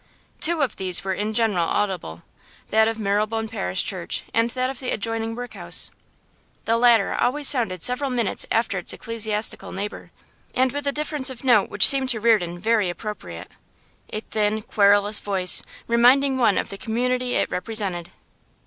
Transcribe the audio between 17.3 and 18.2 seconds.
it represented.